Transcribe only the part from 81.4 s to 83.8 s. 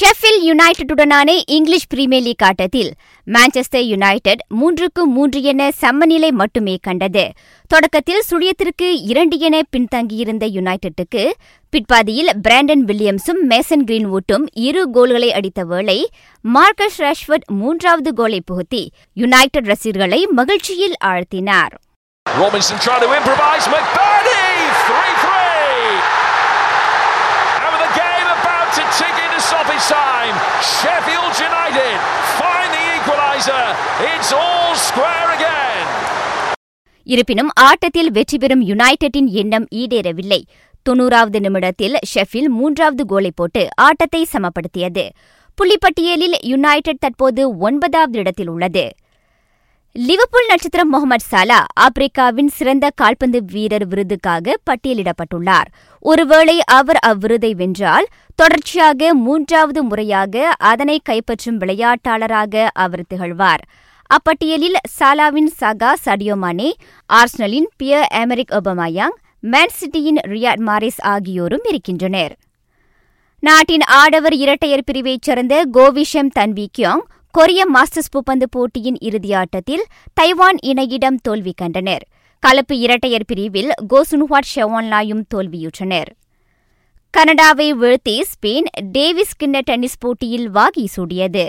கண்டனர். கலப்பு இரட்டையர் பிரிவில்